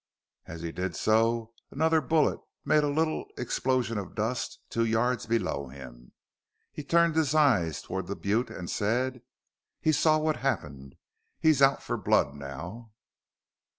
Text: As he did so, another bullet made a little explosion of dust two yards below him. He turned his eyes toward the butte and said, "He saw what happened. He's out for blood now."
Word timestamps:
As 0.47 0.63
he 0.63 0.71
did 0.71 0.95
so, 0.95 1.53
another 1.69 2.01
bullet 2.01 2.39
made 2.65 2.83
a 2.83 2.87
little 2.87 3.25
explosion 3.37 3.99
of 3.99 4.15
dust 4.15 4.57
two 4.71 4.83
yards 4.85 5.27
below 5.27 5.67
him. 5.67 6.13
He 6.71 6.83
turned 6.83 7.15
his 7.15 7.35
eyes 7.35 7.83
toward 7.83 8.07
the 8.07 8.15
butte 8.15 8.49
and 8.49 8.67
said, 8.67 9.21
"He 9.79 9.91
saw 9.91 10.17
what 10.17 10.37
happened. 10.37 10.95
He's 11.39 11.61
out 11.61 11.83
for 11.83 11.97
blood 11.97 12.33
now." 12.33 12.93